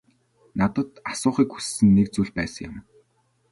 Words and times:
Надад 0.57 0.89
асуухыг 1.11 1.49
хүссэн 1.53 1.87
нэг 1.97 2.07
зүйл 2.15 2.31
байсан 2.37 2.63
юм. 2.69 2.75